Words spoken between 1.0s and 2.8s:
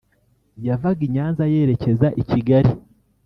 i Nyanza yerekeza i Kigali